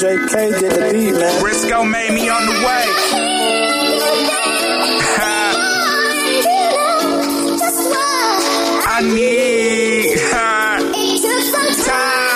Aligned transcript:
JK 0.00 0.58
did 0.58 0.72
the 0.72 0.90
beat, 0.94 1.12
man. 1.12 1.40
Briscoe 1.42 1.84
made 1.84 2.14
me 2.14 2.26
on 2.30 2.46
the 2.46 2.52
way. 2.52 2.86
I 8.88 9.00
need 9.02 10.18
her. 10.32 10.78
It 10.96 11.20
took 11.20 11.42
some 11.52 11.72
time. 11.84 12.30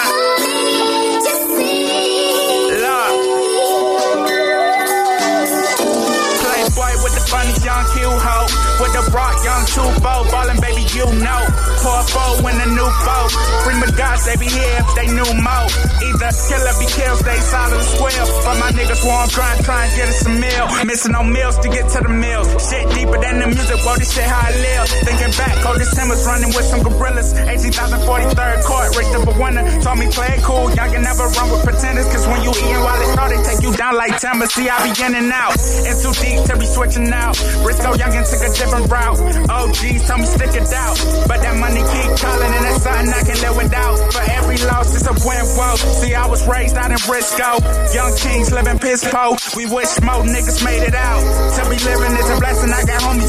Playboy 6.44 6.92
with 7.02 7.14
the 7.14 7.24
funny 7.30 7.54
young 7.64 7.84
Q. 7.94 8.33
With 8.80 8.92
the 8.92 9.06
rock 9.14 9.38
young 9.44 9.64
two 9.70 9.84
Tubo. 9.84 10.26
Ballin' 10.30 10.60
baby, 10.60 10.82
you 10.96 11.06
know. 11.22 11.42
Pour 11.84 12.02
foe 12.10 12.42
in 12.48 12.56
a 12.58 12.68
new 12.74 12.90
boat. 13.06 13.32
Bring 13.64 13.78
the 13.80 13.92
gods, 13.96 14.24
they 14.26 14.36
be 14.36 14.48
here 14.50 14.78
if 14.82 14.88
they 14.98 15.06
knew 15.12 15.30
more. 15.42 15.68
Either 16.02 16.30
kill 16.48 16.64
or 16.64 16.76
be 16.80 16.86
killed, 16.90 17.18
stay 17.20 17.38
solid 17.38 17.78
and 17.78 17.88
square. 17.94 18.24
But 18.42 18.56
my 18.58 18.70
niggas 18.74 19.02
want 19.06 19.32
grind, 19.32 19.64
try 19.64 19.86
and 19.86 19.92
get 19.94 20.08
us 20.08 20.20
some 20.26 20.40
meal. 20.40 20.66
Missing 20.84 21.12
no 21.12 21.22
meals 21.22 21.58
to 21.62 21.68
get 21.68 21.86
to 21.94 22.00
the 22.02 22.10
meals. 22.10 22.48
Shit 22.66 22.88
deeper 22.94 23.18
than 23.20 23.40
the 23.40 23.46
music, 23.46 23.78
whoa, 23.84 23.96
this 23.96 24.10
shit 24.12 24.24
how 24.24 24.48
I 24.48 24.52
live. 24.52 24.88
Thinking 25.06 25.32
back, 25.38 25.54
this 25.78 25.90
Simmons 25.94 26.24
running 26.26 26.50
with 26.50 26.66
some 26.66 26.82
gorillas. 26.82 27.32
18,043rd 27.34 28.64
court, 28.64 28.83
ranked 28.96 29.14
up 29.14 29.26
winner. 29.38 29.64
Told 29.82 29.98
me 29.98 30.06
play 30.10 30.30
it 30.38 30.42
cool, 30.42 30.70
y'all 30.74 30.90
can 30.90 31.02
never 31.02 31.26
run 31.36 31.50
with 31.50 31.62
pretenders. 31.64 32.06
Cause 32.08 32.26
when 32.26 32.42
you 32.42 32.50
eating 32.50 32.82
while 32.82 33.00
it's 33.02 33.14
hard, 33.14 33.30
they 33.32 33.40
take 33.42 33.62
you 33.62 33.72
down 33.76 33.94
like 33.96 34.18
timber. 34.18 34.46
See, 34.46 34.68
I 34.68 34.76
be 34.86 34.92
in 35.02 35.14
and 35.14 35.30
out. 35.32 35.54
In 35.84 35.94
too 35.98 36.14
deep 36.22 36.40
to 36.48 36.54
be 36.56 36.66
switching 36.66 37.10
out. 37.12 37.34
Briscoe 37.62 37.94
Youngin 37.98 38.24
took 38.24 38.42
a 38.42 38.50
different 38.54 38.86
route. 38.90 39.18
OGs 39.50 40.02
tell 40.06 40.18
me 40.18 40.26
stick 40.26 40.54
it 40.54 40.70
out. 40.72 40.96
But 41.26 41.42
that 41.42 41.56
money 41.58 41.82
keep 41.82 42.10
calling 42.18 42.52
and 42.54 42.64
that's 42.64 42.82
something 42.82 43.10
I 43.10 43.22
can 43.26 43.38
live 43.42 43.56
without. 43.56 43.96
For 44.12 44.24
every 44.30 44.58
loss, 44.70 44.94
it's 44.94 45.06
a 45.06 45.14
win, 45.26 45.44
whoa. 45.58 45.76
See, 46.00 46.14
I 46.14 46.26
was 46.26 46.46
raised 46.46 46.76
out 46.76 46.90
in 46.90 47.00
Briscoe. 47.06 47.58
Young 47.92 48.12
kings 48.16 48.52
living 48.52 48.78
piss 48.78 49.04
po. 49.04 49.36
We 49.56 49.66
wish 49.66 49.90
more 50.02 50.22
niggas 50.22 50.64
made 50.64 50.82
it 50.82 50.94
out. 50.94 51.22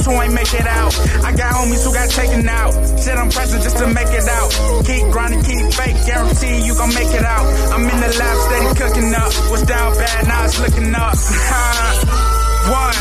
Who 0.06 0.14
ain't 0.22 0.34
make 0.34 0.53
it 0.53 0.67
out. 0.67 0.94
I 1.25 1.34
got 1.36 1.53
homies 1.58 1.84
who 1.84 1.92
got 1.92 2.08
taken 2.09 2.48
out. 2.48 2.72
Shit, 3.02 3.17
I'm 3.17 3.30
pressing 3.30 3.61
just 3.61 3.78
to 3.78 3.88
make 3.88 4.08
it 4.14 4.28
out. 4.30 4.52
Keep 4.86 5.11
grinding, 5.11 5.42
keep 5.42 5.73
fake. 5.73 5.98
Guarantee 6.06 6.61
you 6.61 6.75
gon' 6.75 6.94
make 6.94 7.09
it 7.09 7.25
out. 7.25 7.45
I'm 7.73 7.81
in 7.81 8.00
the 8.00 8.14
lab, 8.20 8.38
steady 8.45 8.76
cooking 8.78 9.11
up. 9.14 9.33
Was 9.50 9.64
down 9.64 9.98
bad, 9.98 10.28
now 10.28 10.45
it's 10.45 10.59
looking 10.61 10.94
up. 10.94 11.17
One. 12.70 12.94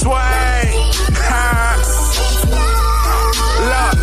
Sway. 0.00 0.74
Look. 3.72 3.96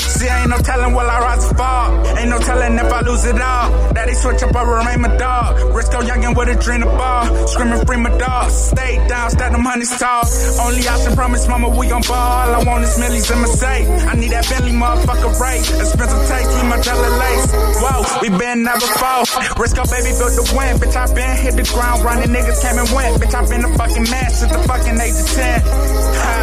See, 0.00 0.28
I 0.28 0.40
ain't 0.42 0.50
no 0.50 0.58
telling 0.58 0.94
will 0.94 1.10
I 1.10 1.18
rise 1.20 1.50
or 1.50 1.54
fall. 1.54 1.89
No 2.30 2.38
telling 2.38 2.78
if 2.78 2.92
I 2.92 3.00
lose 3.00 3.24
it 3.26 3.40
all. 3.42 3.90
Daddy 3.90 4.14
switch 4.14 4.40
up 4.44 4.54
or 4.54 4.78
remain 4.78 5.00
my 5.02 5.10
dog. 5.16 5.56
Risco 5.74 5.98
youngin' 5.98 6.38
with 6.38 6.46
a 6.46 6.54
dream 6.62 6.84
of 6.86 6.94
ball. 6.94 7.26
Screaming 7.48 7.84
free 7.84 7.96
my 7.96 8.16
dog. 8.18 8.52
Stay 8.52 9.02
down, 9.08 9.30
stack 9.30 9.50
them 9.50 9.66
honeys 9.66 9.90
tall. 9.98 10.22
Only 10.62 10.86
option 10.86 11.16
promise, 11.18 11.48
mama, 11.48 11.74
we 11.74 11.88
gon' 11.88 12.06
ball. 12.06 12.14
All 12.14 12.54
I 12.54 12.62
want 12.62 12.84
is 12.84 12.96
millies 13.02 13.28
in 13.34 13.38
my 13.42 13.50
safe. 13.50 13.88
I 14.06 14.14
need 14.14 14.30
that 14.30 14.46
Bentley 14.46 14.70
motherfucker 14.70 15.34
rate. 15.42 15.66
Expensive 15.82 16.22
taste, 16.30 16.54
keep 16.54 16.66
my 16.70 16.78
jelly 16.78 17.10
lace. 17.18 17.50
Whoa, 17.82 17.98
we 18.22 18.28
been 18.30 18.62
never 18.62 18.86
fall. 19.02 19.26
Risco 19.58 19.82
baby 19.90 20.14
built 20.14 20.38
the 20.38 20.46
win. 20.54 20.78
Bitch, 20.78 20.94
I 20.94 21.10
been 21.10 21.34
hit 21.34 21.58
the 21.58 21.66
ground 21.74 22.06
running. 22.06 22.30
Niggas 22.30 22.62
came 22.62 22.78
and 22.78 22.90
went. 22.94 23.18
Bitch, 23.18 23.34
I 23.34 23.42
been 23.50 23.66
a 23.66 23.74
fucking 23.74 24.06
man 24.06 24.30
since 24.30 24.54
the 24.54 24.62
fucking 24.70 24.94
age 25.02 25.18
of 25.18 25.26
10. 25.34 25.66
Ha, 25.66 26.34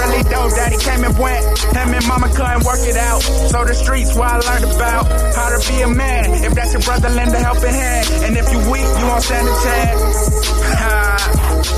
really 0.00 0.24
though, 0.24 0.48
daddy 0.56 0.80
came 0.80 1.04
and 1.04 1.12
went. 1.20 1.44
Him 1.76 1.92
and 1.92 2.06
mama 2.08 2.32
couldn't 2.32 2.64
work 2.64 2.80
it 2.80 2.96
out. 2.96 3.20
So 3.20 3.60
the 3.68 3.76
streets 3.76 4.16
where 4.16 4.32
I 4.32 4.40
learned 4.40 4.72
about 4.72 5.04
how 5.34 5.48
to 5.50 5.68
be 5.68 5.80
a 5.82 5.88
man. 5.88 6.44
If 6.44 6.54
that's 6.54 6.72
your 6.72 6.82
brother, 6.82 7.08
lend 7.08 7.32
a 7.34 7.38
helping 7.38 7.74
hand. 7.74 8.08
And 8.24 8.36
if 8.36 8.52
you 8.52 8.58
weak, 8.70 8.86
you 8.98 9.06
won't 9.06 9.22
stand 9.22 9.48
a 9.48 9.56
chance. 9.66 10.18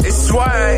it's 0.07 0.29
swag. 0.29 0.76